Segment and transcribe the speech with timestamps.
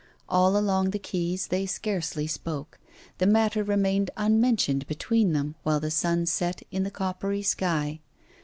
[0.27, 2.79] All along the quays they scarcely spoke;
[3.19, 7.99] the matter remained unmentioned between them while the sun set in the coppery sky.